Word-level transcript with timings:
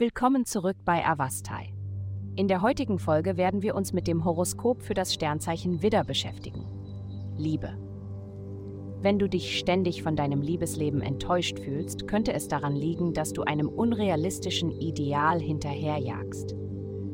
Willkommen 0.00 0.46
zurück 0.46 0.78
bei 0.86 1.06
Avastai. 1.06 1.74
In 2.34 2.48
der 2.48 2.62
heutigen 2.62 2.98
Folge 2.98 3.36
werden 3.36 3.60
wir 3.60 3.74
uns 3.74 3.92
mit 3.92 4.06
dem 4.06 4.24
Horoskop 4.24 4.80
für 4.80 4.94
das 4.94 5.12
Sternzeichen 5.12 5.82
Widder 5.82 6.04
beschäftigen. 6.04 6.64
Liebe. 7.36 7.76
Wenn 9.02 9.18
du 9.18 9.28
dich 9.28 9.58
ständig 9.58 10.02
von 10.02 10.16
deinem 10.16 10.40
Liebesleben 10.40 11.02
enttäuscht 11.02 11.58
fühlst, 11.58 12.08
könnte 12.08 12.32
es 12.32 12.48
daran 12.48 12.74
liegen, 12.74 13.12
dass 13.12 13.34
du 13.34 13.42
einem 13.42 13.68
unrealistischen 13.68 14.70
Ideal 14.70 15.38
hinterherjagst. 15.38 16.56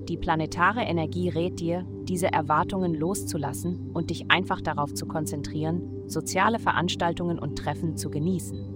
Die 0.08 0.16
planetare 0.16 0.82
Energie 0.82 1.28
rät 1.28 1.58
dir, 1.58 1.84
diese 2.04 2.32
Erwartungen 2.32 2.94
loszulassen 2.94 3.90
und 3.94 4.10
dich 4.10 4.30
einfach 4.30 4.60
darauf 4.60 4.94
zu 4.94 5.06
konzentrieren, 5.06 6.08
soziale 6.08 6.60
Veranstaltungen 6.60 7.40
und 7.40 7.58
Treffen 7.58 7.96
zu 7.96 8.10
genießen. 8.10 8.75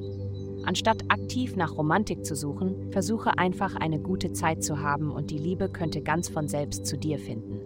Anstatt 0.64 1.04
aktiv 1.08 1.56
nach 1.56 1.76
Romantik 1.76 2.24
zu 2.24 2.34
suchen, 2.34 2.90
versuche 2.90 3.38
einfach 3.38 3.76
eine 3.76 3.98
gute 3.98 4.32
Zeit 4.32 4.62
zu 4.62 4.80
haben 4.80 5.10
und 5.10 5.30
die 5.30 5.38
Liebe 5.38 5.68
könnte 5.68 6.02
ganz 6.02 6.28
von 6.28 6.48
selbst 6.48 6.86
zu 6.86 6.96
dir 6.96 7.18
finden. 7.18 7.60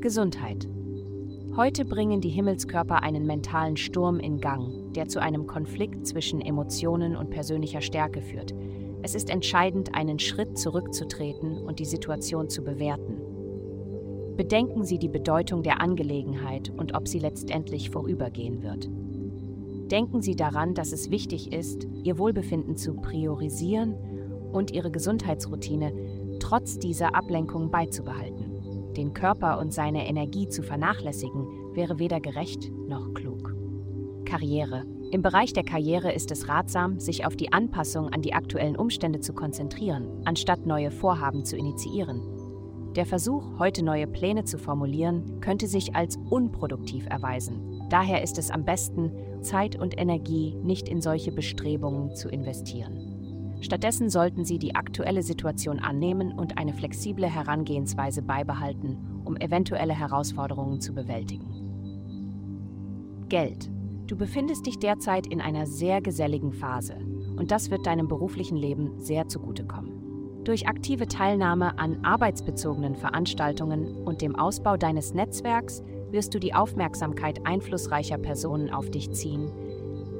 Gesundheit. 0.00 0.68
Heute 1.56 1.84
bringen 1.84 2.20
die 2.20 2.28
Himmelskörper 2.28 3.02
einen 3.02 3.26
mentalen 3.26 3.76
Sturm 3.76 4.20
in 4.20 4.40
Gang, 4.40 4.92
der 4.94 5.08
zu 5.08 5.20
einem 5.20 5.46
Konflikt 5.46 6.06
zwischen 6.06 6.40
Emotionen 6.40 7.16
und 7.16 7.30
persönlicher 7.30 7.80
Stärke 7.80 8.22
führt, 8.22 8.54
es 9.02 9.14
ist 9.14 9.30
entscheidend, 9.30 9.94
einen 9.94 10.18
Schritt 10.18 10.58
zurückzutreten 10.58 11.58
und 11.58 11.78
die 11.78 11.84
Situation 11.84 12.50
zu 12.50 12.62
bewerten. 12.62 13.16
Bedenken 14.36 14.84
Sie 14.84 14.98
die 14.98 15.08
Bedeutung 15.08 15.62
der 15.62 15.80
Angelegenheit 15.80 16.70
und 16.76 16.94
ob 16.94 17.08
sie 17.08 17.18
letztendlich 17.18 17.90
vorübergehen 17.90 18.62
wird. 18.62 18.88
Denken 19.90 20.22
Sie 20.22 20.36
daran, 20.36 20.74
dass 20.74 20.92
es 20.92 21.10
wichtig 21.10 21.52
ist, 21.52 21.88
Ihr 22.04 22.18
Wohlbefinden 22.18 22.76
zu 22.76 22.94
priorisieren 22.94 23.94
und 24.52 24.70
Ihre 24.70 24.90
Gesundheitsroutine 24.90 25.92
trotz 26.38 26.78
dieser 26.78 27.14
Ablenkung 27.14 27.70
beizubehalten. 27.70 28.92
Den 28.96 29.14
Körper 29.14 29.58
und 29.58 29.72
seine 29.72 30.08
Energie 30.08 30.48
zu 30.48 30.62
vernachlässigen, 30.62 31.46
wäre 31.74 31.98
weder 31.98 32.20
gerecht 32.20 32.70
noch 32.88 33.14
klug. 33.14 33.54
Karriere. 34.24 34.84
Im 35.10 35.22
Bereich 35.22 35.52
der 35.52 35.64
Karriere 35.64 36.12
ist 36.12 36.30
es 36.30 36.48
ratsam, 36.48 37.00
sich 37.00 37.26
auf 37.26 37.34
die 37.34 37.52
Anpassung 37.52 38.08
an 38.10 38.22
die 38.22 38.32
aktuellen 38.32 38.76
Umstände 38.76 39.20
zu 39.20 39.32
konzentrieren, 39.32 40.22
anstatt 40.24 40.66
neue 40.66 40.92
Vorhaben 40.92 41.44
zu 41.44 41.56
initiieren. 41.56 42.20
Der 42.96 43.06
Versuch, 43.06 43.44
heute 43.60 43.84
neue 43.84 44.08
Pläne 44.08 44.44
zu 44.44 44.58
formulieren, 44.58 45.40
könnte 45.40 45.68
sich 45.68 45.94
als 45.94 46.16
unproduktiv 46.28 47.06
erweisen. 47.08 47.84
Daher 47.88 48.22
ist 48.22 48.36
es 48.36 48.50
am 48.50 48.64
besten, 48.64 49.12
Zeit 49.42 49.76
und 49.76 49.96
Energie 49.98 50.56
nicht 50.64 50.88
in 50.88 51.00
solche 51.00 51.30
Bestrebungen 51.30 52.16
zu 52.16 52.28
investieren. 52.28 53.58
Stattdessen 53.60 54.10
sollten 54.10 54.44
Sie 54.44 54.58
die 54.58 54.74
aktuelle 54.74 55.22
Situation 55.22 55.78
annehmen 55.78 56.32
und 56.32 56.58
eine 56.58 56.72
flexible 56.72 57.28
Herangehensweise 57.28 58.22
beibehalten, 58.22 59.22
um 59.24 59.36
eventuelle 59.36 59.94
Herausforderungen 59.94 60.80
zu 60.80 60.92
bewältigen. 60.92 61.46
Geld. 63.28 63.70
Du 64.08 64.16
befindest 64.16 64.66
dich 64.66 64.80
derzeit 64.80 65.28
in 65.28 65.40
einer 65.40 65.66
sehr 65.66 66.00
geselligen 66.00 66.52
Phase 66.52 66.96
und 67.36 67.52
das 67.52 67.70
wird 67.70 67.86
deinem 67.86 68.08
beruflichen 68.08 68.56
Leben 68.56 68.98
sehr 68.98 69.28
zugutekommen. 69.28 69.99
Durch 70.44 70.66
aktive 70.66 71.06
Teilnahme 71.06 71.78
an 71.78 72.02
arbeitsbezogenen 72.02 72.96
Veranstaltungen 72.96 74.02
und 74.04 74.22
dem 74.22 74.36
Ausbau 74.36 74.76
deines 74.78 75.12
Netzwerks 75.12 75.82
wirst 76.10 76.34
du 76.34 76.38
die 76.38 76.54
Aufmerksamkeit 76.54 77.46
einflussreicher 77.46 78.16
Personen 78.16 78.70
auf 78.70 78.90
dich 78.90 79.10
ziehen, 79.10 79.52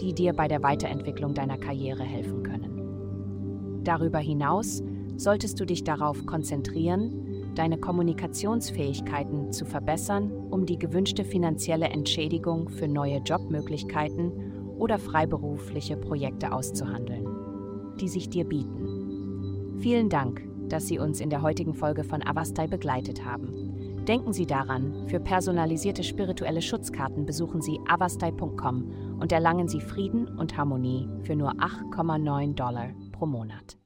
die 0.00 0.12
dir 0.12 0.34
bei 0.34 0.46
der 0.46 0.62
Weiterentwicklung 0.62 1.34
deiner 1.34 1.56
Karriere 1.56 2.04
helfen 2.04 2.42
können. 2.42 3.80
Darüber 3.82 4.18
hinaus 4.18 4.82
solltest 5.16 5.58
du 5.58 5.64
dich 5.64 5.84
darauf 5.84 6.26
konzentrieren, 6.26 7.52
deine 7.54 7.78
Kommunikationsfähigkeiten 7.78 9.52
zu 9.52 9.64
verbessern, 9.64 10.31
um 10.50 10.66
die 10.66 10.78
gewünschte 10.78 11.25
finanzielle 11.25 11.88
Entschädigung 11.88 12.69
für 12.69 12.88
neue 12.88 13.19
Jobmöglichkeiten 13.19 14.32
oder 14.78 14.98
freiberufliche 14.98 15.97
Projekte 15.97 16.52
auszuhandeln, 16.52 17.26
die 18.00 18.08
sich 18.08 18.28
dir 18.28 18.44
bieten. 18.44 19.00
Vielen 19.80 20.10
Dank, 20.10 20.46
dass 20.68 20.88
Sie 20.88 20.98
uns 20.98 21.20
in 21.20 21.30
der 21.30 21.41
heutigen 21.41 21.72
Folge 21.72 22.04
von 22.04 22.22
Avastai 22.22 22.66
begleitet 22.66 23.24
haben. 23.24 24.04
Denken 24.06 24.34
Sie 24.34 24.44
daran, 24.44 25.08
für 25.08 25.20
personalisierte 25.20 26.02
spirituelle 26.02 26.60
Schutzkarten 26.60 27.24
besuchen 27.24 27.62
Sie 27.62 27.80
avastai.com 27.88 29.19
und 29.19 29.32
erlangen 29.32 29.69
Sie 29.69 29.80
Frieden 29.80 30.28
und 30.36 30.54
Harmonie 30.58 31.08
für 31.22 31.34
nur 31.34 31.52
8,9 31.52 32.54
Dollar 32.54 32.90
pro 33.12 33.24
Monat. 33.24 33.78